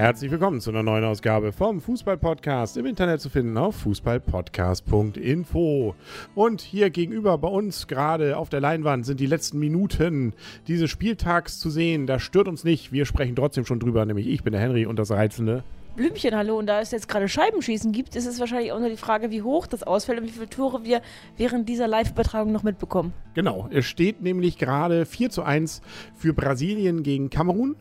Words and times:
Herzlich 0.00 0.30
willkommen 0.30 0.62
zu 0.62 0.70
einer 0.70 0.82
neuen 0.82 1.04
Ausgabe 1.04 1.52
vom 1.52 1.78
Fußball-Podcast 1.78 2.78
im 2.78 2.86
Internet 2.86 3.20
zu 3.20 3.28
finden 3.28 3.58
auf 3.58 3.76
fußballpodcast.info. 3.76 5.94
Und 6.34 6.62
hier 6.62 6.88
gegenüber 6.88 7.36
bei 7.36 7.48
uns 7.48 7.86
gerade 7.86 8.38
auf 8.38 8.48
der 8.48 8.60
Leinwand 8.60 9.04
sind 9.04 9.20
die 9.20 9.26
letzten 9.26 9.58
Minuten 9.58 10.32
dieses 10.66 10.88
Spieltags 10.88 11.58
zu 11.58 11.68
sehen. 11.68 12.06
Das 12.06 12.22
stört 12.22 12.48
uns 12.48 12.64
nicht. 12.64 12.92
Wir 12.92 13.04
sprechen 13.04 13.36
trotzdem 13.36 13.66
schon 13.66 13.78
drüber, 13.78 14.06
nämlich 14.06 14.26
ich 14.26 14.42
bin 14.42 14.52
der 14.52 14.62
Henry 14.62 14.86
und 14.86 14.98
das 14.98 15.10
Reizende. 15.10 15.64
Blümchen, 15.96 16.34
hallo. 16.34 16.58
Und 16.58 16.66
da 16.66 16.80
es 16.80 16.92
jetzt 16.92 17.08
gerade 17.08 17.28
Scheibenschießen 17.28 17.92
gibt, 17.92 18.16
ist 18.16 18.24
es 18.24 18.40
wahrscheinlich 18.40 18.72
auch 18.72 18.80
nur 18.80 18.88
die 18.88 18.96
Frage, 18.96 19.30
wie 19.30 19.42
hoch 19.42 19.66
das 19.66 19.82
ausfällt 19.82 20.20
und 20.20 20.28
wie 20.28 20.32
viele 20.32 20.48
Tore 20.48 20.82
wir 20.82 21.02
während 21.36 21.68
dieser 21.68 21.88
Live-Übertragung 21.88 22.52
noch 22.52 22.62
mitbekommen. 22.62 23.12
Genau, 23.34 23.68
es 23.70 23.84
steht 23.84 24.22
nämlich 24.22 24.56
gerade 24.56 25.04
4 25.04 25.28
zu 25.28 25.42
1 25.42 25.82
für 26.16 26.32
Brasilien 26.32 27.02
gegen 27.02 27.28
Kamerun. 27.28 27.76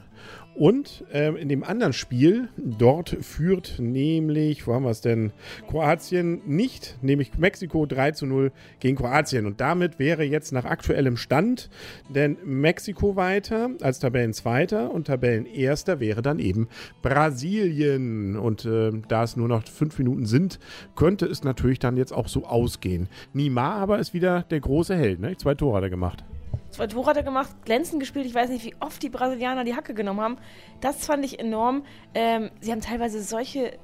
Und 0.60 1.06
ähm, 1.14 1.38
in 1.38 1.48
dem 1.48 1.64
anderen 1.64 1.94
Spiel, 1.94 2.50
dort 2.58 3.12
führt 3.22 3.80
nämlich, 3.80 4.68
wo 4.68 4.74
haben 4.74 4.84
wir 4.84 4.90
es 4.90 5.00
denn? 5.00 5.32
Kroatien 5.70 6.42
nicht, 6.46 6.98
nämlich 7.02 7.38
Mexiko 7.38 7.86
3 7.86 8.12
zu 8.12 8.26
0 8.26 8.52
gegen 8.82 8.98
Kroatien. 8.98 9.46
Und 9.46 9.62
damit 9.62 10.00
wäre 10.00 10.24
jetzt 10.24 10.52
nach 10.52 10.66
aktuellem 10.66 11.16
Stand 11.16 11.70
denn 12.10 12.36
Mexiko 12.44 13.16
weiter 13.16 13.70
als 13.82 14.00
Tabellenzweiter 14.00 14.92
und 14.92 15.08
Tabellenerster 15.08 16.02
wäre 16.02 16.22
dann 16.22 16.40
eben 16.40 16.68
Brasilien. 17.02 18.36
Und 18.36 18.66
äh, 18.66 18.92
da 19.08 19.24
es 19.24 19.38
nur 19.38 19.48
noch 19.48 19.66
fünf 19.66 19.98
Minuten 19.98 20.26
sind, 20.26 20.60
könnte 20.98 21.26
es 21.26 21.42
natürlich 21.42 21.80
dann 21.80 21.96
jetzt 21.96 22.12
auch 22.12 22.28
so 22.28 22.46
ausgehen. 22.46 23.08
Nima 23.32 23.76
aber 23.76 24.00
ist 24.00 24.14
wieder 24.14 24.44
der 24.44 24.60
große 24.60 24.94
Held, 24.94 25.22
ne? 25.22 25.38
Zwei 25.38 25.56
Tore 25.56 25.78
hat 25.78 25.84
er 25.84 25.90
gemacht. 25.90 26.26
Zwei 26.72 26.88
Tore 26.88 27.10
hat 27.10 27.18
er 27.18 27.24
gemacht, 27.24 27.50
glänzend 27.66 28.00
gespielt. 28.00 28.26
Ich 28.26 28.36
weiß 28.36 28.50
nicht, 28.50 28.64
wie 28.64 28.76
oft 28.80 29.02
die 29.02 29.10
Brasilianer 29.10 29.64
die 29.64 29.76
Hacke 29.76 29.94
genommen 29.94 30.22
haben. 30.22 30.38
Das 30.82 31.06
fand 31.06 31.26
ich 31.26 31.40
enorm. 31.40 31.84
Ähm, 32.14 32.52
sie 32.62 32.72
haben 32.72 32.82
teilweise 32.82 33.22
solche 33.22 33.78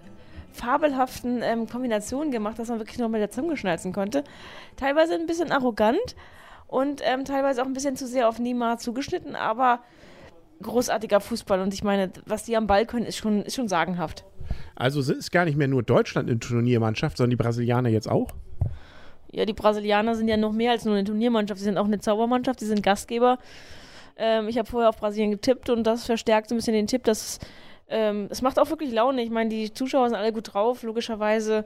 fabelhaften 0.53 1.41
ähm, 1.43 1.67
Kombinationen 1.67 2.31
gemacht, 2.31 2.57
dass 2.59 2.69
man 2.69 2.79
wirklich 2.79 2.97
noch 2.97 3.09
mit 3.09 3.21
der 3.21 3.29
Zunge 3.29 3.57
schnalzen 3.57 3.91
konnte. 3.91 4.23
Teilweise 4.77 5.15
ein 5.15 5.25
bisschen 5.25 5.51
arrogant 5.51 6.15
und 6.67 7.01
ähm, 7.03 7.25
teilweise 7.25 7.61
auch 7.61 7.67
ein 7.67 7.73
bisschen 7.73 7.95
zu 7.95 8.07
sehr 8.07 8.29
auf 8.29 8.39
Neymar 8.39 8.77
zugeschnitten, 8.77 9.35
aber 9.35 9.81
großartiger 10.61 11.19
Fußball. 11.19 11.59
Und 11.61 11.73
ich 11.73 11.83
meine, 11.83 12.11
was 12.25 12.43
die 12.43 12.55
am 12.55 12.67
Ball 12.67 12.85
können, 12.85 13.05
ist 13.05 13.17
schon, 13.17 13.41
ist 13.41 13.55
schon 13.55 13.67
sagenhaft. 13.67 14.25
Also 14.75 14.99
ist 14.99 15.31
gar 15.31 15.45
nicht 15.45 15.57
mehr 15.57 15.67
nur 15.67 15.83
Deutschland 15.83 16.29
in 16.29 16.39
Turniermannschaft, 16.39 17.17
sondern 17.17 17.31
die 17.31 17.35
Brasilianer 17.35 17.89
jetzt 17.89 18.09
auch? 18.09 18.31
Ja, 19.31 19.45
die 19.45 19.53
Brasilianer 19.53 20.15
sind 20.15 20.27
ja 20.27 20.37
noch 20.37 20.51
mehr 20.51 20.71
als 20.71 20.85
nur 20.85 20.95
eine 20.95 21.03
Turniermannschaft, 21.03 21.59
sie 21.59 21.65
sind 21.65 21.77
auch 21.77 21.85
eine 21.85 21.99
Zaubermannschaft, 21.99 22.59
sie 22.59 22.65
sind 22.65 22.83
Gastgeber. 22.83 23.37
Ähm, 24.17 24.47
ich 24.47 24.57
habe 24.57 24.69
vorher 24.69 24.89
auf 24.89 24.97
Brasilien 24.97 25.31
getippt 25.31 25.69
und 25.69 25.83
das 25.83 26.05
verstärkt 26.05 26.49
so 26.49 26.55
ein 26.55 26.57
bisschen 26.57 26.73
den 26.73 26.87
Tipp, 26.87 27.03
dass 27.03 27.39
ähm, 27.87 28.27
es 28.29 28.41
macht 28.41 28.59
auch 28.59 28.69
wirklich 28.69 28.91
Laune. 28.91 29.21
Ich 29.21 29.29
meine, 29.29 29.49
die 29.49 29.73
Zuschauer 29.73 30.09
sind 30.09 30.17
alle 30.17 30.33
gut 30.33 30.53
drauf, 30.53 30.83
logischerweise. 30.83 31.65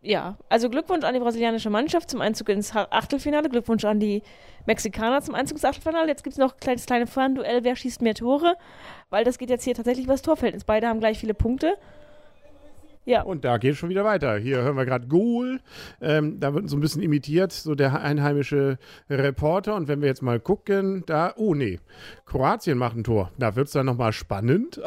Ja, 0.00 0.36
also 0.50 0.68
Glückwunsch 0.68 1.02
an 1.04 1.14
die 1.14 1.20
brasilianische 1.20 1.70
Mannschaft 1.70 2.10
zum 2.10 2.20
Einzug 2.20 2.50
ins 2.50 2.76
Achtelfinale, 2.76 3.48
Glückwunsch 3.48 3.86
an 3.86 4.00
die 4.00 4.22
Mexikaner 4.66 5.22
zum 5.22 5.34
Einzug 5.34 5.56
ins 5.56 5.64
Achtelfinale. 5.64 6.08
Jetzt 6.08 6.22
gibt 6.22 6.34
es 6.34 6.38
noch 6.38 6.52
ein 6.52 6.60
kleines 6.60 6.84
kleine 6.84 7.06
Fernduell, 7.06 7.64
wer 7.64 7.74
schießt 7.74 8.02
mehr 8.02 8.14
Tore, 8.14 8.56
weil 9.08 9.24
das 9.24 9.38
geht 9.38 9.48
jetzt 9.48 9.64
hier 9.64 9.74
tatsächlich 9.74 10.04
über 10.04 10.12
das 10.12 10.20
Torverhältnis. 10.20 10.64
Beide 10.64 10.88
haben 10.88 11.00
gleich 11.00 11.18
viele 11.18 11.32
Punkte. 11.32 11.78
Ja. 13.04 13.22
Und 13.22 13.44
da 13.44 13.58
geht 13.58 13.72
es 13.72 13.78
schon 13.78 13.90
wieder 13.90 14.04
weiter. 14.04 14.36
Hier 14.36 14.62
hören 14.62 14.76
wir 14.76 14.86
gerade 14.86 15.06
Goal. 15.06 15.60
Ähm, 16.00 16.40
da 16.40 16.54
wird 16.54 16.70
so 16.70 16.76
ein 16.76 16.80
bisschen 16.80 17.02
imitiert, 17.02 17.52
so 17.52 17.74
der 17.74 18.00
einheimische 18.00 18.78
Reporter. 19.10 19.74
Und 19.74 19.88
wenn 19.88 20.00
wir 20.00 20.08
jetzt 20.08 20.22
mal 20.22 20.40
gucken, 20.40 21.02
da, 21.06 21.34
oh 21.36 21.54
nee, 21.54 21.80
Kroatien 22.24 22.78
macht 22.78 22.96
ein 22.96 23.04
Tor. 23.04 23.30
Da 23.38 23.56
wird 23.56 23.66
es 23.66 23.72
dann 23.72 23.86
nochmal 23.86 24.12
spannend. 24.12 24.80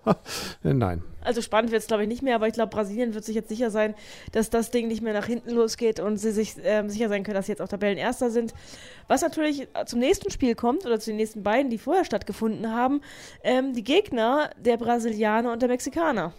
Nein. 0.62 1.02
Also 1.22 1.42
spannend 1.42 1.70
wird 1.70 1.82
es, 1.82 1.86
glaube 1.86 2.04
ich, 2.04 2.08
nicht 2.08 2.22
mehr, 2.22 2.34
aber 2.34 2.46
ich 2.46 2.54
glaube, 2.54 2.70
Brasilien 2.70 3.12
wird 3.12 3.24
sich 3.24 3.34
jetzt 3.34 3.50
sicher 3.50 3.70
sein, 3.70 3.94
dass 4.32 4.48
das 4.48 4.70
Ding 4.70 4.88
nicht 4.88 5.02
mehr 5.02 5.12
nach 5.12 5.26
hinten 5.26 5.50
losgeht 5.50 6.00
und 6.00 6.16
sie 6.16 6.30
sich 6.30 6.54
ähm, 6.64 6.88
sicher 6.88 7.10
sein 7.10 7.24
können, 7.24 7.34
dass 7.34 7.44
sie 7.44 7.52
jetzt 7.52 7.60
auch 7.60 7.68
Tabellenerster 7.68 8.30
sind. 8.30 8.54
Was 9.06 9.20
natürlich 9.20 9.68
zum 9.84 9.98
nächsten 9.98 10.30
Spiel 10.30 10.54
kommt 10.54 10.86
oder 10.86 10.98
zu 10.98 11.10
den 11.10 11.16
nächsten 11.16 11.42
beiden, 11.42 11.70
die 11.70 11.76
vorher 11.76 12.06
stattgefunden 12.06 12.72
haben, 12.72 13.02
ähm, 13.44 13.74
die 13.74 13.84
Gegner 13.84 14.50
der 14.58 14.78
Brasilianer 14.78 15.52
und 15.52 15.60
der 15.60 15.68
Mexikaner. 15.68 16.32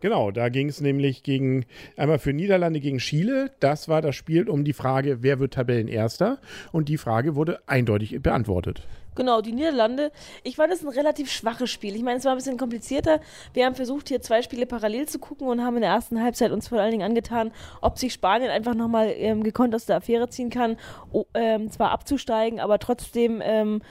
Genau, 0.00 0.30
da 0.30 0.48
ging 0.48 0.68
es 0.68 0.80
nämlich 0.80 1.24
gegen 1.24 1.64
einmal 1.96 2.20
für 2.20 2.32
Niederlande 2.32 2.78
gegen 2.78 2.98
Chile. 2.98 3.50
Das 3.58 3.88
war 3.88 4.00
das 4.00 4.14
Spiel 4.14 4.48
um 4.48 4.64
die 4.64 4.72
Frage, 4.72 5.22
wer 5.22 5.40
wird 5.40 5.54
Tabellenerster? 5.54 6.38
Und 6.70 6.88
die 6.88 6.98
Frage 6.98 7.34
wurde 7.34 7.58
eindeutig 7.66 8.22
beantwortet. 8.22 8.86
Genau, 9.16 9.40
die 9.40 9.50
Niederlande. 9.50 10.12
Ich 10.44 10.54
fand 10.54 10.72
es 10.72 10.84
ein 10.84 10.88
relativ 10.88 11.28
schwaches 11.32 11.68
Spiel. 11.70 11.96
Ich 11.96 12.04
meine, 12.04 12.18
es 12.18 12.24
war 12.24 12.30
ein 12.30 12.38
bisschen 12.38 12.56
komplizierter. 12.56 13.20
Wir 13.52 13.66
haben 13.66 13.74
versucht, 13.74 14.06
hier 14.06 14.20
zwei 14.22 14.42
Spiele 14.42 14.64
parallel 14.64 15.08
zu 15.08 15.18
gucken 15.18 15.48
und 15.48 15.64
haben 15.64 15.74
in 15.74 15.82
der 15.82 15.90
ersten 15.90 16.22
Halbzeit 16.22 16.52
uns 16.52 16.68
vor 16.68 16.78
allen 16.78 16.92
Dingen 16.92 17.02
angetan, 17.02 17.50
ob 17.80 17.98
sich 17.98 18.12
Spanien 18.12 18.52
einfach 18.52 18.76
nochmal 18.76 19.12
ähm, 19.16 19.42
gekonnt 19.42 19.74
aus 19.74 19.86
der 19.86 19.96
Affäre 19.96 20.28
ziehen 20.28 20.50
kann, 20.50 20.76
oh, 21.10 21.24
ähm, 21.34 21.68
zwar 21.72 21.90
abzusteigen, 21.90 22.60
aber 22.60 22.78
trotzdem 22.78 23.42
ähm, 23.42 23.82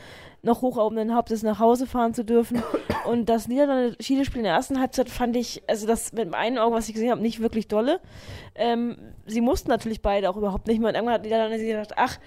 noch 0.43 0.61
hoch 0.61 0.77
oben 0.77 0.95
den 0.95 1.13
Hauptes 1.13 1.43
nach 1.43 1.59
Hause 1.59 1.87
fahren 1.87 2.13
zu 2.13 2.23
dürfen. 2.23 2.63
Und 3.07 3.29
das 3.29 3.47
Niederlande-Chile-Spiel 3.47 4.39
in 4.39 4.43
der 4.43 4.53
ersten 4.53 4.79
Halbzeit 4.79 5.09
fand 5.09 5.35
ich, 5.35 5.63
also 5.67 5.87
das 5.87 6.11
mit 6.11 6.29
meinen 6.29 6.57
Augen, 6.57 6.75
was 6.75 6.87
ich 6.87 6.93
gesehen 6.93 7.11
habe, 7.11 7.21
nicht 7.21 7.39
wirklich 7.39 7.67
dolle. 7.67 8.01
Ähm, 8.55 8.97
sie 9.25 9.39
mussten 9.39 9.69
natürlich 9.69 10.01
beide 10.01 10.29
auch 10.29 10.35
überhaupt 10.35 10.67
nicht 10.67 10.79
mehr. 10.79 10.89
Und 10.89 10.95
irgendwann 10.95 11.15
hat 11.15 11.23
Niederlande 11.23 11.57
gedacht, 11.57 11.93
ach, 11.95 12.19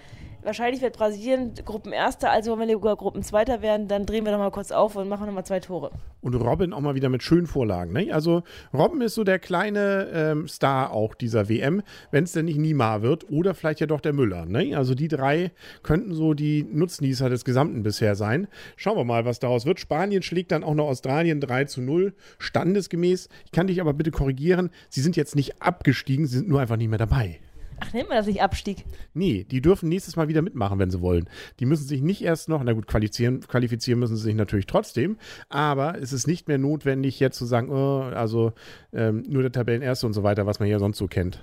wahrscheinlich 0.42 0.82
wird 0.82 0.96
Brasilien 0.96 1.54
Gruppenerster, 1.64 2.30
also 2.30 2.58
wenn 2.58 2.68
wir 2.68 2.74
sogar 2.74 2.96
Gruppenzweiter 2.96 3.62
werden, 3.62 3.88
dann 3.88 4.06
drehen 4.06 4.24
wir 4.24 4.32
nochmal 4.32 4.50
kurz 4.50 4.72
auf 4.72 4.96
und 4.96 5.08
machen 5.08 5.26
nochmal 5.26 5.44
zwei 5.44 5.60
Tore. 5.60 5.90
Und 6.22 6.34
Robin 6.34 6.72
auch 6.72 6.80
mal 6.80 6.94
wieder 6.94 7.08
mit 7.08 7.22
schönen 7.22 7.46
Vorlagen. 7.46 7.92
Ne? 7.92 8.12
Also 8.12 8.42
Robin 8.74 9.00
ist 9.00 9.14
so 9.14 9.24
der 9.24 9.38
kleine 9.38 10.08
ähm, 10.12 10.48
Star 10.48 10.92
auch 10.92 11.14
dieser 11.14 11.48
WM, 11.48 11.82
wenn 12.10 12.24
es 12.24 12.32
denn 12.32 12.44
nicht 12.44 12.58
Nima 12.58 13.02
wird 13.02 13.30
oder 13.30 13.54
vielleicht 13.54 13.80
ja 13.80 13.86
doch 13.86 14.00
der 14.00 14.12
Müller. 14.12 14.46
Ne? 14.46 14.76
Also 14.76 14.94
die 14.94 15.08
drei 15.08 15.50
könnten 15.82 16.14
so 16.14 16.34
die 16.34 16.64
Nutznießer 16.70 17.28
des 17.28 17.44
Gesamten 17.44 17.82
bisher 17.82 18.14
sein. 18.14 18.48
Schauen 18.76 18.96
wir 18.96 19.04
mal, 19.04 19.24
was 19.24 19.38
daraus 19.38 19.66
wird. 19.66 19.80
Spanien 19.80 20.22
schlägt 20.22 20.52
dann 20.52 20.64
auch 20.64 20.74
noch 20.74 20.88
Australien 20.88 21.40
3 21.40 21.64
zu 21.64 21.80
0, 21.80 22.14
standesgemäß. 22.38 23.28
Ich 23.44 23.52
kann 23.52 23.66
dich 23.66 23.80
aber 23.80 23.94
bitte 23.94 24.10
korrigieren, 24.10 24.70
sie 24.88 25.00
sind 25.00 25.16
jetzt 25.16 25.36
nicht 25.36 25.62
abgestiegen, 25.62 26.26
sie 26.26 26.38
sind 26.38 26.48
nur 26.48 26.60
einfach 26.60 26.76
nicht 26.76 26.88
mehr 26.88 26.98
dabei. 26.98 27.40
Ach, 27.80 27.92
nennt 27.92 28.08
man 28.08 28.18
das 28.18 28.26
nicht 28.26 28.42
Abstieg? 28.42 28.84
Nee, 29.14 29.44
die 29.50 29.60
dürfen 29.60 29.88
nächstes 29.88 30.16
Mal 30.16 30.28
wieder 30.28 30.42
mitmachen, 30.42 30.78
wenn 30.78 30.90
sie 30.90 31.00
wollen. 31.00 31.28
Die 31.58 31.66
müssen 31.66 31.86
sich 31.86 32.02
nicht 32.02 32.22
erst 32.22 32.48
noch, 32.48 32.62
na 32.62 32.72
gut, 32.72 32.86
qualifizieren, 32.86 33.40
qualifizieren 33.40 33.98
müssen 33.98 34.16
sie 34.16 34.22
sich 34.22 34.34
natürlich 34.34 34.66
trotzdem, 34.66 35.16
aber 35.48 36.00
es 36.00 36.12
ist 36.12 36.26
nicht 36.26 36.46
mehr 36.46 36.58
notwendig, 36.58 37.18
jetzt 37.20 37.38
zu 37.38 37.46
sagen, 37.46 37.70
oh, 37.70 38.02
also 38.02 38.52
ähm, 38.92 39.24
nur 39.26 39.42
der 39.42 39.52
Tabellenerste 39.52 40.06
und 40.06 40.12
so 40.12 40.22
weiter, 40.22 40.46
was 40.46 40.60
man 40.60 40.68
ja 40.68 40.78
sonst 40.78 40.98
so 40.98 41.08
kennt. 41.08 41.40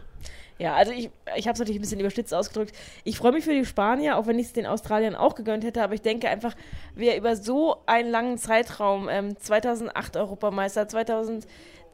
Ja, 0.59 0.75
also 0.75 0.91
ich, 0.91 1.11
ich 1.35 1.47
habe 1.47 1.53
es 1.53 1.59
natürlich 1.59 1.77
ein 1.77 1.81
bisschen 1.81 1.99
überstützt 1.99 2.33
ausgedrückt. 2.33 2.75
Ich 3.03 3.17
freue 3.17 3.31
mich 3.31 3.43
für 3.43 3.53
die 3.53 3.65
Spanier, 3.65 4.17
auch 4.17 4.25
wenn 4.25 4.39
ich 4.39 4.47
es 4.47 4.53
den 4.53 4.65
Australiern 4.65 5.15
auch 5.15 5.35
gegönnt 5.35 5.63
hätte, 5.63 5.83
aber 5.83 5.93
ich 5.93 6.01
denke 6.01 6.29
einfach, 6.29 6.55
wer 6.95 7.15
über 7.15 7.35
so 7.35 7.77
einen 7.85 8.09
langen 8.09 8.37
Zeitraum, 8.39 9.07
ähm, 9.07 9.37
2008 9.37 10.17
Europameister, 10.17 10.87
2000 10.87 11.45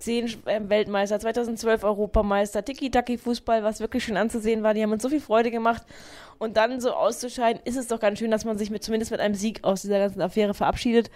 2010 0.04 0.48
äh, 0.48 0.70
Weltmeister, 0.70 1.20
2012 1.20 1.84
Europameister, 1.84 2.64
Tiki-Taki-Fußball, 2.64 3.64
was 3.64 3.80
wirklich 3.80 4.04
schön 4.04 4.18
anzusehen 4.18 4.64
war. 4.64 4.74
Die 4.74 4.84
haben 4.84 4.92
uns 4.92 5.04
so 5.04 5.10
viel 5.10 5.22
Freude 5.22 5.52
gemacht. 5.52 5.84
Und 6.40 6.58
dann 6.58 6.82
so 6.82 6.92
auszuscheiden, 6.92 7.62
ist 7.64 7.78
es 7.78 7.88
doch 7.88 8.00
ganz 8.00 8.20
schön, 8.20 8.32
dass 8.32 8.46
man 8.46 8.58
sich 8.58 8.70
mit, 8.70 8.84
zumindest 8.84 9.12
mit 9.12 9.20
einem 9.20 9.36
Sieg 9.36 9.64
aus 9.64 9.82
dieser 9.82 10.00
ganzen 10.00 10.22
Affäre 10.22 10.54
verabschiedet 10.54 11.10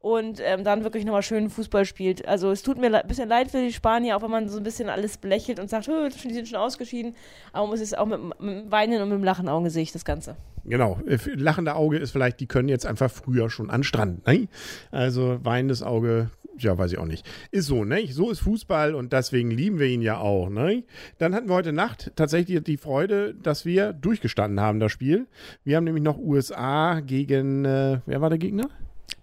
und 0.00 0.40
ähm, 0.44 0.62
dann 0.62 0.84
wirklich 0.84 1.04
nochmal 1.04 1.22
schönen 1.22 1.50
Fußball 1.50 1.84
spielt. 1.84 2.26
Also 2.28 2.50
es 2.50 2.62
tut 2.62 2.78
mir 2.78 2.94
ein 2.94 3.08
bisschen 3.08 3.28
leid 3.28 3.50
für 3.50 3.60
die 3.60 3.72
Spanier, 3.72 4.16
auch 4.16 4.22
wenn 4.22 4.30
man 4.30 4.48
so 4.48 4.58
ein 4.58 4.62
bisschen 4.62 4.88
alles 4.88 5.16
belächelt 5.16 5.58
und 5.58 5.68
sagt, 5.68 5.88
die 5.88 6.32
sind 6.32 6.48
schon 6.48 6.58
ausgeschieden. 6.58 7.14
Aber 7.52 7.62
man 7.62 7.70
muss 7.70 7.80
es 7.80 7.94
auch 7.94 8.06
mit, 8.06 8.20
mit 8.40 8.64
dem 8.64 8.70
Weinen 8.70 9.02
und 9.02 9.08
mit 9.08 9.18
dem 9.18 9.24
Lachen 9.24 9.48
Auge 9.48 9.70
sehe 9.70 9.82
ich 9.82 9.92
das 9.92 10.04
Ganze. 10.04 10.36
Genau, 10.64 11.00
äh, 11.06 11.18
lachende 11.34 11.74
Auge 11.74 11.98
ist 11.98 12.10
vielleicht, 12.10 12.40
die 12.40 12.46
können 12.46 12.68
jetzt 12.68 12.86
einfach 12.86 13.10
früher 13.10 13.50
schon 13.50 13.70
an 13.70 13.82
Strand. 13.82 14.26
Ne? 14.26 14.48
Also 14.90 15.38
weinendes 15.42 15.82
Auge 15.82 16.30
ja, 16.62 16.76
weiß 16.76 16.92
ich 16.92 16.98
auch 16.98 17.06
nicht. 17.06 17.26
Ist 17.50 17.66
so, 17.66 17.84
ne? 17.84 18.06
So 18.08 18.30
ist 18.30 18.40
Fußball 18.40 18.94
und 18.94 19.12
deswegen 19.12 19.50
lieben 19.50 19.78
wir 19.78 19.86
ihn 19.86 20.02
ja 20.02 20.18
auch, 20.18 20.48
ne? 20.48 20.84
Dann 21.18 21.34
hatten 21.34 21.48
wir 21.48 21.54
heute 21.54 21.72
Nacht 21.72 22.12
tatsächlich 22.16 22.62
die 22.62 22.76
Freude, 22.76 23.34
dass 23.34 23.64
wir 23.64 23.92
durchgestanden 23.92 24.60
haben, 24.60 24.80
das 24.80 24.92
Spiel. 24.92 25.26
Wir 25.64 25.76
haben 25.76 25.84
nämlich 25.84 26.04
noch 26.04 26.18
USA 26.18 27.00
gegen, 27.00 27.64
äh, 27.64 28.00
wer 28.06 28.20
war 28.20 28.28
der 28.28 28.38
Gegner? 28.38 28.68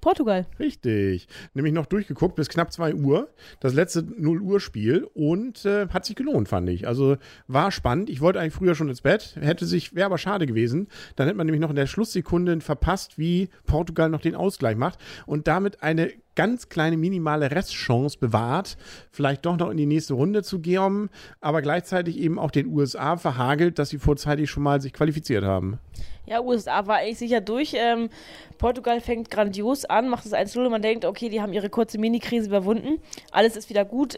Portugal. 0.05 0.45
Richtig. 0.59 1.27
Nämlich 1.55 1.73
noch 1.73 1.87
durchgeguckt 1.87 2.35
bis 2.35 2.47
knapp 2.47 2.71
2 2.71 2.93
Uhr. 2.93 3.29
Das 3.59 3.73
letzte 3.73 4.03
0 4.03 4.39
Uhr 4.39 4.59
Spiel 4.59 5.07
und 5.15 5.65
äh, 5.65 5.87
hat 5.87 6.05
sich 6.05 6.15
gelohnt, 6.15 6.47
fand 6.47 6.69
ich. 6.69 6.87
Also 6.87 7.17
war 7.47 7.71
spannend. 7.71 8.11
Ich 8.11 8.21
wollte 8.21 8.39
eigentlich 8.39 8.53
früher 8.53 8.75
schon 8.75 8.89
ins 8.89 9.01
Bett. 9.01 9.35
Hätte 9.39 9.65
sich, 9.65 9.95
wäre 9.95 10.05
aber 10.05 10.19
schade 10.19 10.45
gewesen. 10.45 10.89
Dann 11.15 11.25
hätte 11.25 11.37
man 11.37 11.47
nämlich 11.47 11.61
noch 11.61 11.71
in 11.71 11.75
der 11.75 11.87
Schlusssekunde 11.87 12.61
verpasst, 12.61 13.17
wie 13.17 13.49
Portugal 13.65 14.09
noch 14.09 14.21
den 14.21 14.35
Ausgleich 14.35 14.77
macht 14.77 14.99
und 15.25 15.47
damit 15.47 15.81
eine 15.81 16.11
ganz 16.35 16.69
kleine 16.69 16.97
minimale 16.97 17.51
Restchance 17.51 18.17
bewahrt, 18.17 18.77
vielleicht 19.11 19.45
doch 19.45 19.57
noch 19.57 19.69
in 19.69 19.77
die 19.77 19.85
nächste 19.85 20.13
Runde 20.13 20.43
zu 20.43 20.59
gehen, 20.59 21.09
aber 21.41 21.61
gleichzeitig 21.61 22.17
eben 22.17 22.37
auch 22.37 22.51
den 22.51 22.67
USA 22.67 23.17
verhagelt, 23.17 23.79
dass 23.79 23.89
sie 23.89 23.97
vorzeitig 23.97 24.49
schon 24.49 24.63
mal 24.63 24.81
sich 24.81 24.93
qualifiziert 24.93 25.43
haben. 25.43 25.79
Ja, 26.25 26.41
USA 26.41 26.87
war 26.87 26.97
eigentlich 26.97 27.19
sicher 27.19 27.39
durch. 27.39 27.75
Ähm, 27.77 28.09
Portugal 28.57 28.99
fängt 28.99 29.29
grandios 29.29 29.85
an, 29.85 30.09
macht 30.09 30.25
das 30.25 30.33
1-0 30.33 30.65
und 30.65 30.71
man 30.71 30.81
denkt, 30.81 31.05
okay, 31.05 31.29
die 31.29 31.41
haben 31.41 31.53
ihre 31.53 31.69
kurze 31.69 31.99
Mini-Krise 31.99 32.47
überwunden. 32.47 32.99
Alles 33.31 33.55
ist 33.55 33.69
wieder 33.69 33.85
gut. 33.85 34.17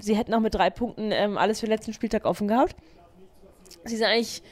Sie 0.00 0.16
hätten 0.16 0.34
auch 0.34 0.40
mit 0.40 0.54
drei 0.54 0.68
Punkten 0.70 1.12
ähm, 1.12 1.38
alles 1.38 1.60
für 1.60 1.66
den 1.66 1.72
letzten 1.72 1.94
Spieltag 1.94 2.26
offen 2.26 2.48
gehabt. 2.48 2.76
Sie 3.84 3.96
sind 3.96 4.06
eigentlich 4.06 4.42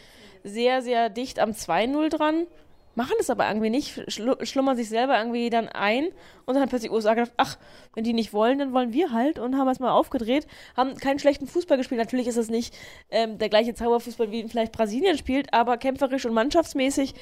sehr, 0.44 0.82
sehr 0.82 1.10
dicht 1.10 1.40
am 1.40 1.50
2-0 1.50 2.08
dran 2.16 2.46
machen 2.94 3.14
das 3.18 3.30
aber 3.30 3.48
irgendwie 3.48 3.70
nicht, 3.70 4.02
schlummern 4.08 4.76
sich 4.76 4.88
selber 4.88 5.18
irgendwie 5.18 5.50
dann 5.50 5.68
ein 5.68 6.08
und 6.46 6.54
dann 6.54 6.62
hat 6.62 6.70
plötzlich 6.70 6.92
USA 6.92 7.14
gedacht, 7.14 7.32
ach, 7.36 7.56
wenn 7.94 8.04
die 8.04 8.12
nicht 8.12 8.32
wollen, 8.32 8.58
dann 8.58 8.72
wollen 8.72 8.92
wir 8.92 9.12
halt 9.12 9.38
und 9.38 9.56
haben 9.56 9.68
es 9.68 9.80
mal 9.80 9.92
aufgedreht, 9.92 10.46
haben 10.76 10.96
keinen 10.96 11.18
schlechten 11.18 11.46
Fußball 11.46 11.76
gespielt. 11.76 12.00
Natürlich 12.00 12.26
ist 12.26 12.36
es 12.36 12.50
nicht 12.50 12.74
ähm, 13.10 13.38
der 13.38 13.48
gleiche 13.48 13.74
Zauberfußball, 13.74 14.30
wie 14.30 14.40
ihn 14.40 14.48
vielleicht 14.48 14.72
Brasilien 14.72 15.16
spielt, 15.18 15.52
aber 15.52 15.76
kämpferisch 15.76 16.26
und 16.26 16.34
mannschaftsmäßig 16.34 17.14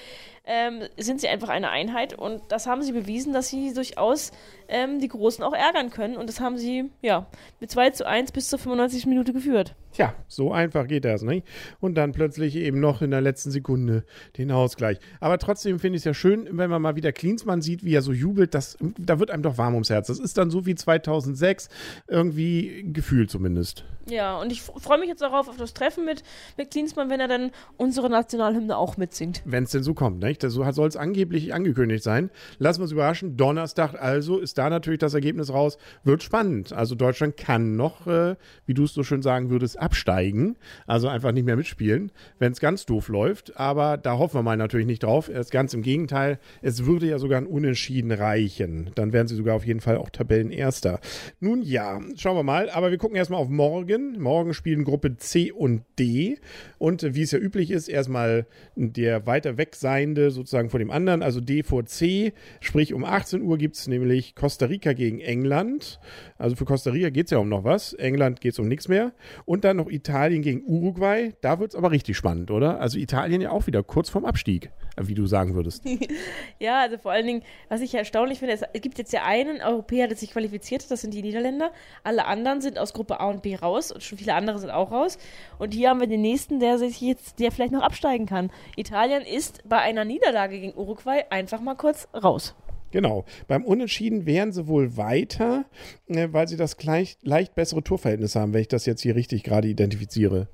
ähm, 0.45 0.83
sind 0.97 1.21
sie 1.21 1.29
einfach 1.29 1.49
eine 1.49 1.71
Einheit 1.71 2.15
und 2.15 2.43
das 2.49 2.67
haben 2.67 2.83
sie 2.83 2.93
bewiesen, 2.93 3.33
dass 3.33 3.49
sie 3.49 3.73
durchaus 3.73 4.33
ähm, 4.69 4.99
die 4.99 5.09
Großen 5.09 5.45
auch 5.45 5.55
ärgern 5.55 5.91
können 5.91 6.17
und 6.17 6.29
das 6.29 6.41
haben 6.41 6.59
sie, 6.59 6.91
ja, 7.01 7.27
mit 7.61 7.71
2 7.71 7.91
zu 7.91 8.07
1 8.07 8.33
bis 8.33 8.49
zur 8.49 8.59
95. 8.59 9.07
Minute 9.07 9.33
geführt. 9.33 9.75
Tja, 9.93 10.15
so 10.27 10.53
einfach 10.53 10.87
geht 10.87 11.05
das, 11.05 11.23
nicht? 11.23 11.47
Und 11.81 11.95
dann 11.95 12.13
plötzlich 12.13 12.57
eben 12.57 12.81
noch 12.81 13.03
in 13.03 13.11
der 13.11 13.21
letzten 13.21 13.51
Sekunde 13.51 14.05
den 14.39 14.51
Ausgleich. 14.51 14.99
Aber 15.21 15.39
trotzdem 15.39 15.79
finde 15.79 15.97
ich 15.97 16.01
es 16.01 16.05
ja 16.05 16.15
schön, 16.15 16.49
wenn 16.51 16.71
man 16.71 16.81
mal 16.81 16.97
wieder 16.97 17.13
Klinsmann 17.13 17.61
sieht, 17.61 17.85
wie 17.85 17.95
er 17.95 18.03
so 18.03 18.13
jubelt, 18.13 18.55
das, 18.55 18.79
da 18.99 19.19
wird 19.19 19.31
einem 19.31 19.43
doch 19.43 19.59
warm 19.59 19.75
ums 19.75 19.91
Herz. 19.91 20.07
Das 20.07 20.19
ist 20.19 20.39
dann 20.39 20.51
so 20.51 20.65
wie 20.65 20.75
2006, 20.75 21.69
irgendwie 22.09 22.85
gefühlt 22.93 23.31
zumindest. 23.31 23.85
Ja, 24.09 24.41
und 24.41 24.51
ich 24.51 24.63
freue 24.63 24.99
mich 24.99 25.09
jetzt 25.09 25.23
darauf, 25.23 25.49
auf 25.49 25.57
das 25.57 25.75
Treffen 25.75 26.05
mit, 26.05 26.23
mit 26.57 26.71
Klinsmann, 26.71 27.09
wenn 27.09 27.21
er 27.21 27.29
dann 27.29 27.51
unsere 27.77 28.11
Nationalhymne 28.11 28.77
auch 28.77 28.97
mitsingt. 28.97 29.43
Wenn 29.45 29.65
es 29.65 29.71
denn 29.71 29.83
so 29.83 29.95
kommt, 29.95 30.21
nicht? 30.21 30.43
So 30.43 30.71
soll 30.73 30.89
es 30.89 30.97
angeblich 30.97 31.55
angekündigt 31.55 32.03
sein. 32.03 32.31
Lassen 32.59 32.81
wir 32.81 32.85
uns 32.85 32.93
überraschen. 32.93 33.37
Donnerstag 33.37 33.95
also 33.95 34.39
ist 34.39 34.59
da 34.59 34.71
natürlich 34.71 34.99
das 34.99 35.15
Ergebnis 35.15 35.53
raus. 35.53 35.79
Wird 36.03 36.23
spannend. 36.23 36.73
Also 36.73 36.95
Deutschland 36.95 37.37
kann 37.37 37.77
noch, 37.77 38.07
äh, 38.07 38.37
wie 38.67 38.75
du 38.75 38.85
es 38.85 38.95
so 38.95 39.03
schön 39.05 39.23
sagen 39.23 39.51
würdest, 39.51 39.79
absteigen. 39.83 40.57
Also 40.87 41.09
einfach 41.09 41.33
nicht 41.33 41.45
mehr 41.45 41.57
mitspielen, 41.57 42.13
wenn 42.39 42.53
es 42.53 42.61
ganz 42.61 42.87
doof 42.87 43.09
läuft. 43.09 43.57
Aber 43.59 43.97
da 43.97 44.19
hoffen 44.19 44.37
wir 44.37 44.43
mal 44.43 44.57
natürlich 44.57 44.87
nicht 44.87 45.03
drauf. 45.03 45.29
Es 45.29 45.51
ganz 45.51 45.75
im 45.75 45.83
Gegenteil. 45.83 46.39
Es 46.63 46.87
würde 46.87 47.07
ja 47.07 47.19
sogar 47.19 47.39
ein 47.39 47.47
Unentschieden 47.47 48.13
reichen. 48.13 48.91
Dann 48.95 49.13
wären 49.13 49.27
sie 49.27 49.37
sogar 49.37 49.57
auf 49.57 49.67
jeden 49.67 49.81
Fall 49.81 49.97
auch 49.97 50.11
Tabellenerster. 50.11 51.01
Nun 51.41 51.63
ja, 51.63 52.01
schauen 52.17 52.37
wir 52.37 52.43
mal. 52.43 52.71
Aber 52.71 52.91
wir 52.91 52.99
gucken 52.99 53.17
erstmal 53.17 53.41
auf 53.41 53.49
morgen 53.49 54.19
morgen. 54.19 54.55
Spielen 54.55 54.85
Gruppe 54.85 55.17
C 55.17 55.51
und 55.51 55.83
D. 55.99 56.39
Und 56.79 57.03
äh, 57.03 57.15
wie 57.15 57.23
es 57.23 57.33
ja 57.33 57.39
üblich 57.39 57.71
ist, 57.71 57.89
erstmal 57.89 58.47
der 58.77 59.27
weiter 59.27 59.57
weg 59.59 59.75
seiende 59.75 60.31
sozusagen 60.31 60.71
vor 60.71 60.79
dem 60.79 60.91
anderen, 60.91 61.23
also 61.23 61.41
D 61.41 61.63
vor 61.63 61.87
C. 61.87 62.33
Sprich, 62.61 62.95
um 62.95 63.05
18 63.05 63.43
Uhr 63.43 63.59
gibt 63.59 63.77
es 63.77 63.89
nämlich 63.89 64.35
Costa 64.35 64.67
Rica 64.67 64.93
gegen 64.93 65.21
England. 65.21 65.99
Also 66.39 66.57
für 66.57 66.65
Costa 66.65 66.91
Rica 66.91 67.11
geht 67.11 67.27
es 67.27 67.31
ja 67.33 67.39
um 67.39 67.49
noch 67.49 67.65
was. 67.65 67.93
England 67.95 68.41
geht 68.41 68.53
es 68.53 68.59
um 68.59 68.69
nichts 68.69 68.89
mehr. 68.89 69.13
Und 69.45 69.65
dann 69.65 69.72
noch 69.75 69.89
Italien 69.89 70.43
gegen 70.43 70.63
Uruguay. 70.65 71.35
Da 71.41 71.59
wird 71.59 71.73
es 71.73 71.77
aber 71.77 71.91
richtig 71.91 72.17
spannend, 72.17 72.51
oder? 72.51 72.81
Also 72.81 72.99
Italien 72.99 73.41
ja 73.41 73.51
auch 73.51 73.67
wieder 73.67 73.83
kurz 73.83 74.11
vorm 74.11 74.25
Abstieg, 74.25 74.71
wie 74.97 75.15
du 75.15 75.27
sagen 75.27 75.55
würdest. 75.55 75.85
ja, 76.59 76.81
also 76.81 76.99
vor 76.99 77.13
allen 77.13 77.27
Dingen, 77.27 77.43
was 77.69 77.81
ich 77.81 77.95
erstaunlich 77.95 78.39
finde, 78.39 78.55
es 78.55 78.83
gibt 78.83 78.99
jetzt 78.99 79.13
ja 79.13 79.25
einen 79.25 79.61
Europäer, 79.61 80.09
der 80.09 80.17
sich 80.17 80.31
qualifiziert 80.31 80.83
hat, 80.83 80.91
das 80.91 81.01
sind 81.01 81.15
die 81.15 81.23
Niederländer. 81.23 81.73
Alle 82.05 82.27
anderen 82.27 82.61
sind 82.61 82.79
aus 82.79 82.93
Gruppe 82.93 83.21
A 83.21 83.27
und 83.27 83.43
B 83.43 83.57
raus 83.57 83.93
und 83.93 84.03
schon 84.03 84.19
viele 84.19 84.35
andere 84.35 84.59
sind 84.59 84.71
auch 84.71 84.91
raus. 84.91 85.19
Und 85.59 85.75
hier 85.75 85.91
haben 85.91 86.01
wir 86.01 86.07
den 86.07 86.23
nächsten, 86.23 86.61
der 86.61 86.79
sich 86.79 87.01
jetzt, 87.01 87.39
der 87.39 87.53
vielleicht 87.53 87.73
noch 87.73 87.83
absteigen 87.83 88.27
kann. 88.27 88.51
Italien 88.77 89.23
ist 89.23 89.69
bei 89.69 89.79
einer 89.79 90.05
Niederlage 90.05 90.61
gegen 90.61 90.77
Uruguay 90.77 91.25
einfach 91.31 91.61
mal 91.61 91.75
kurz 91.75 92.09
raus. 92.15 92.55
Genau. 92.93 93.25
Beim 93.49 93.65
Unentschieden 93.65 94.27
wären 94.27 94.53
sie 94.53 94.69
wohl 94.69 94.97
weiter, 94.97 95.65
äh, 96.07 96.29
weil 96.31 96.47
sie 96.47 96.57
das 96.57 96.77
gleich, 96.77 97.17
leicht 97.23 97.55
bessere 97.55 97.83
Torverhältnis 97.83 98.37
haben, 98.37 98.53
wenn 98.53 98.61
ich 98.61 98.69
das 98.69 98.87
jetzt 98.87 99.03
hier 99.03 99.17
richtig 99.17 99.43
gerade 99.43 99.67
identifiziere. 99.67 100.49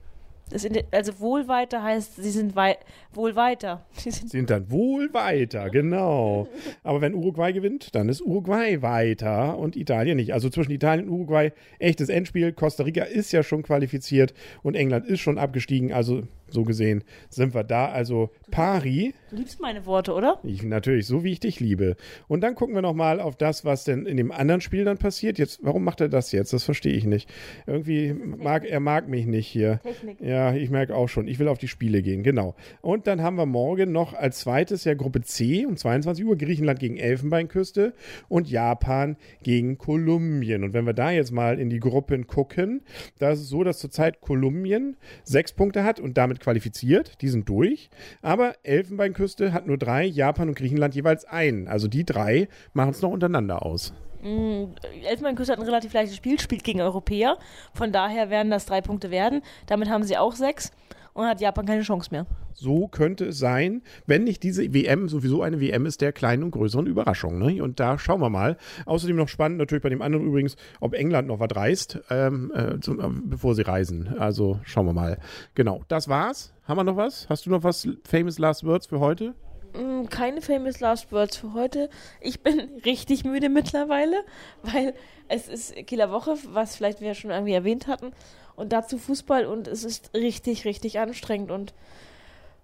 Also 0.90 1.20
wohl 1.20 1.46
weiter 1.46 1.82
heißt, 1.82 2.17
sie 2.17 2.31
sind 2.31 2.56
wei 2.56 2.79
wohl 3.12 3.37
weiter. 3.37 3.85
Sie 3.93 4.11
sind, 4.11 4.31
sind, 4.31 4.50
dann 4.50 4.70
wohl 4.70 5.12
weiter, 5.12 5.69
genau. 5.69 6.49
Aber 6.82 7.00
wenn 7.00 7.14
Uruguay 7.14 7.52
gewinnt, 7.52 7.94
dann 7.94 8.08
ist 8.08 8.23
Uruguay 8.23 8.81
weiter 8.81 9.58
und 9.58 9.76
Italien 9.76 10.17
nicht. 10.17 10.32
Also 10.32 10.49
zwischen 10.49 10.73
Italien 10.73 11.08
und 11.08 11.14
Uruguay 11.14 11.52
echtes 11.79 12.08
Endspiel. 12.08 12.52
Costa 12.52 12.84
Rica 12.84 13.05
ist 13.05 13.32
ja 13.32 13.43
schon 13.43 13.62
qualifiziert 13.62 14.32
und 14.62 14.75
England 14.75 15.06
ist 15.06 15.20
schon 15.20 15.38
abgestiegen. 15.38 15.93
Also 15.93 16.23
so 16.50 16.65
gesehen 16.65 17.05
sind 17.29 17.55
wir 17.55 17.65
da. 17.65 17.87
Also 17.91 18.31
pari. 18.50 19.15
Du 19.31 19.37
liebst 19.37 19.61
meine 19.61 19.87
Worte, 19.87 20.15
oder? 20.15 20.39
Ich 20.43 20.62
natürlich, 20.62 21.06
so 21.06 21.25
wie 21.25 21.33
ich 21.33 21.41
dich 21.41 21.61
liebe. 21.61 21.97
Und 22.29 22.41
dann 22.43 22.55
gucken 22.55 22.75
wir 22.75 22.83
nochmal 22.83 23.21
auf 23.21 23.37
das, 23.37 23.65
was 23.65 23.85
denn 23.85 24.06
in 24.06 24.17
dem 24.17 24.33
anderen 24.33 24.61
Spiel 24.61 24.85
dann 24.85 24.99
passiert. 24.99 25.39
Jetzt, 25.39 25.61
warum 25.62 25.85
macht 25.85 26.00
er 26.00 26.09
das 26.09 26.33
jetzt? 26.33 26.53
Das 26.53 26.65
verstehe 26.65 26.95
ich 26.95 27.05
nicht. 27.05 27.29
Irgendwie 27.67 28.12
mag 28.12 28.65
er 28.65 28.81
mag 28.81 29.09
mich 29.09 29.27
nicht 29.27 29.47
hier. 29.47 29.81
Technik. 29.83 30.21
Ja, 30.21 30.55
ich 30.55 30.71
merke 30.71 30.95
auch 30.95 31.09
schon. 31.09 31.29
Ich 31.29 31.39
will 31.39 31.49
auf 31.49 31.59
die 31.59 31.69
Spiele 31.69 32.03
gehen, 32.03 32.23
genau. 32.23 32.55
Und 32.81 33.06
dann 33.06 33.23
haben 33.23 33.37
wir 33.37 33.47
morgen 33.47 33.93
noch 33.93 34.15
als 34.15 34.41
zweites 34.41 34.85
ja 34.85 34.94
Gruppe 34.94 35.23
C 35.23 35.67
um 35.67 35.77
22 35.77 36.25
Uhr 36.25 36.37
Griechenland 36.37 36.81
gegen 36.81 36.97
Elfenbeinküste 36.97 37.93
und 38.29 38.49
Japan 38.49 39.17
gegen 39.43 39.79
Kolumbien. 39.79 40.65
Und 40.65 40.73
wenn 40.73 40.87
wir 40.87 40.94
da 40.94 41.11
jetzt 41.11 41.33
mal 41.33 41.59
in 41.59 41.71
die 41.71 41.81
Gruppen 41.81 42.27
gucken, 42.27 42.83
da 43.19 43.31
ist 43.31 43.41
es 43.41 43.49
so, 43.49 43.65
dass 43.65 43.79
zurzeit 43.79 44.21
Kolumbien 44.21 44.97
sechs 45.25 45.53
Punkte 45.53 45.85
hat 45.85 46.01
und 46.01 46.17
damit 46.19 46.38
qualifiziert. 46.38 47.20
Die 47.23 47.29
sind 47.29 47.49
durch. 47.49 47.90
Aber 48.23 48.55
Elfenbeinküste 48.62 49.52
hat 49.52 49.67
nur 49.67 49.79
drei, 49.79 50.05
Japan 50.05 50.49
und 50.49 50.56
Griechenland 50.56 50.94
jeweils 50.94 51.25
einen. 51.25 51.69
Also 51.69 51.88
die 51.88 52.05
drei 52.05 52.49
machen 52.73 52.90
es 52.90 53.02
noch 53.02 53.11
untereinander 53.11 53.64
aus. 53.64 53.93
Mm, 54.23 54.75
Elfenbeinküste 55.06 55.52
hat 55.52 55.61
ein 55.61 55.67
relativ 55.67 55.93
leichtes 55.93 56.17
Spiel, 56.17 56.40
spielt 56.40 56.64
gegen 56.64 56.81
Europäer. 56.81 57.38
Von 57.73 57.93
daher 57.93 58.31
werden 58.31 58.50
das 58.50 58.67
drei 58.67 58.81
Punkte 58.81 59.11
werden. 59.11 59.43
Damit 59.67 59.88
haben 59.88 60.05
sie 60.05 60.17
auch 60.17 60.35
sechs 60.35 60.73
und 61.19 61.26
hat 61.26 61.41
Japan 61.41 61.67
keine 61.67 61.82
Chance 61.82 62.11
mehr. 62.12 62.26
So 62.55 62.87
könnte 62.87 63.26
es 63.26 63.38
sein, 63.41 63.82
wenn 64.06 64.23
nicht 64.23 64.44
diese 64.44 64.73
WM 64.73 65.09
sowieso 65.09 65.43
eine 65.43 65.61
WM 65.61 65.85
ist 65.85 66.00
der 66.00 66.12
kleinen 66.12 66.44
und 66.44 66.53
größeren 66.53 66.87
Überraschungen. 66.87 67.44
Ne? 67.44 67.61
Und 67.61 67.81
da 67.81 67.99
schauen 67.99 68.20
wir 68.20 68.31
mal. 68.31 68.56
Außerdem 68.87 69.17
noch 69.17 69.26
spannend 69.26 69.59
natürlich 69.59 69.82
bei 69.82 69.88
dem 69.88 70.00
anderen 70.00 70.25
übrigens, 70.25 70.55
ob 70.81 70.94
England 70.94 71.26
noch 71.26 71.41
was 71.41 71.56
reist, 71.56 72.00
ähm, 72.11 72.53
äh, 72.55 72.79
zum, 72.79 73.00
äh, 73.00 73.09
bevor 73.25 73.56
sie 73.56 73.62
reisen. 73.62 74.17
Also 74.17 74.61
schauen 74.62 74.87
wir 74.87 74.93
mal. 74.93 75.19
Genau, 75.56 75.82
das 75.88 76.09
war's. 76.09 76.53
Haben 76.69 76.79
wir 76.79 76.85
noch 76.85 76.97
was? 76.97 77.29
Hast 77.29 77.47
du 77.47 77.50
noch 77.50 77.65
was 77.65 77.88
Famous 78.05 78.39
Last 78.39 78.63
Words 78.63 78.87
für 78.87 79.01
heute? 79.01 79.34
Mm, 79.75 80.06
keine 80.06 80.41
famous 80.41 80.81
last 80.81 81.13
words 81.13 81.37
für 81.37 81.53
heute. 81.53 81.91
Ich 82.20 82.43
bin 82.43 82.60
richtig 82.84 83.25
müde 83.25 83.48
mittlerweile, 83.48 84.25
weil 84.63 84.94
es 85.29 85.48
ist 85.48 85.75
Kieler 85.87 86.10
Woche, 86.10 86.37
was 86.53 86.77
vielleicht 86.77 87.01
wir 87.01 87.15
schon 87.15 87.31
irgendwie 87.31 87.53
erwähnt 87.53 87.87
hatten. 87.87 88.13
Und 88.58 88.72
dazu 88.72 88.98
Fußball 88.98 89.46
und 89.46 89.69
es 89.69 89.84
ist 89.84 90.12
richtig, 90.15 90.65
richtig 90.65 90.98
anstrengend 90.98 91.53
und 91.53 91.74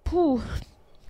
puh, 0.03 0.41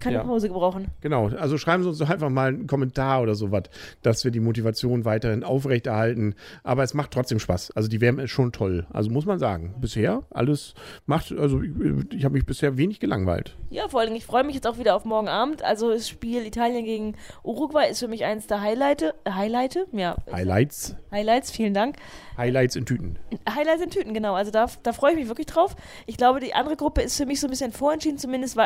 keine 0.06 0.18
ja. 0.18 0.24
Pause 0.24 0.48
gebrauchen. 0.48 0.88
Genau, 1.02 1.30
also 1.30 1.58
schreiben 1.58 1.84
Sie 1.84 1.90
uns 1.90 1.98
doch 1.98 2.10
einfach 2.10 2.30
mal 2.30 2.50
einen 2.50 2.68
Kommentar 2.68 3.22
oder 3.22 3.36
sowas, 3.36 3.64
dass 4.02 4.24
wir 4.24 4.32
die 4.32 4.40
Motivation 4.40 5.04
weiterhin 5.04 5.44
aufrechterhalten. 5.44 6.36
Aber 6.64 6.84
es 6.84 6.94
macht 6.94 7.12
trotzdem 7.12 7.40
Spaß. 7.40 7.72
Also 7.72 7.90
die 7.90 8.02
WM 8.02 8.20
ist 8.20 8.32
schon 8.32 8.52
toll. 8.52 8.86
Also 8.92 9.10
muss 9.10 9.26
man 9.26 9.40
sagen. 9.40 9.76
Bisher 9.80 10.24
alles 10.30 10.76
macht, 11.06 11.32
also 11.32 11.62
ich, 11.62 11.72
ich 12.14 12.24
habe 12.24 12.34
mich 12.34 12.46
bisher 12.46 12.78
wenig 12.78 13.00
gelangweilt. 13.00 13.56
Ja, 13.70 13.88
vor 13.88 14.02
allem, 14.02 14.16
ich 14.16 14.26
freue 14.26 14.44
mich 14.44 14.56
jetzt 14.56 14.68
auch 14.68 14.78
wieder 14.78 14.96
auf 14.96 15.06
morgen 15.06 15.28
Abend. 15.28 15.64
Also 15.64 15.90
das 15.90 16.08
Spiel 16.08 16.46
Italien 16.46 16.86
gegen 16.86 17.16
Uruguay 17.44 17.90
ist 17.90 18.00
für 18.00 18.08
mich 18.08 18.24
eins 18.26 18.48
der 18.48 18.62
Highlights. 18.62 19.06
Highlights? 19.28 19.80
Ja. 19.92 20.16
Highlights. 20.32 20.96
Highlights, 21.12 21.52
vielen 21.52 21.74
Dank. 21.74 21.96
Highlights 22.38 22.76
in 22.76 22.86
Tüten. 22.86 23.18
Highlights 23.50 23.82
in 23.82 23.90
Tüten, 23.90 24.14
genau. 24.14 24.34
Also 24.36 24.52
da, 24.52 24.68
da 24.84 24.94
freue 24.94 25.12
ich 25.12 25.18
mich 25.18 25.28
wirklich 25.28 25.48
drauf. 25.48 25.76
Ich 26.06 26.18
glaube, 26.18 26.40
die 26.40 26.54
andere 26.54 26.76
Gruppe 26.76 27.02
ist 27.02 27.18
für 27.18 27.26
mich 27.26 27.40
so 27.40 27.48
ein 27.48 27.50
bisschen 27.50 27.72
vorentschieden. 27.72 28.18
Zumindest 28.18 28.58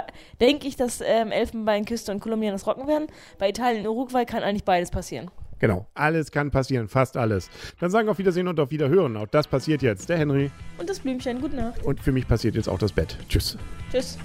denke 0.42 0.68
ich, 0.68 0.76
dass 0.76 1.02
ähm, 1.02 1.29
Elfenbeinküste 1.32 2.12
und 2.12 2.20
Kolumbien 2.20 2.52
das 2.52 2.68
rocken 2.68 2.88
werden. 2.88 3.08
Bei 3.38 3.50
Italien 3.50 3.86
und 3.86 3.96
Uruguay 3.96 4.26
kann 4.26 4.44
eigentlich 4.44 4.64
beides 4.64 4.92
passieren. 4.92 5.30
Genau, 5.60 5.88
alles 5.94 6.32
kann 6.32 6.52
passieren, 6.52 6.88
fast 6.88 7.18
alles. 7.18 7.50
Dann 7.80 7.92
sagen 7.92 8.08
wir 8.08 8.12
auf 8.12 8.18
Wiedersehen 8.18 8.48
und 8.48 8.60
auf 8.60 8.72
Wiederhören. 8.72 9.18
Auch 9.18 9.28
das 9.28 9.46
passiert 9.48 9.82
jetzt. 9.82 10.08
Der 10.08 10.18
Henry. 10.18 10.52
Und 10.78 10.90
das 10.90 11.00
Blümchen. 11.00 11.42
Gute 11.42 11.58
Nacht. 11.58 11.84
Und 11.84 12.00
für 12.00 12.14
mich 12.14 12.28
passiert 12.28 12.56
jetzt 12.56 12.70
auch 12.70 12.80
das 12.80 12.94
Bett. 12.94 13.18
Tschüss. 13.28 13.58
Tschüss. 13.92 14.18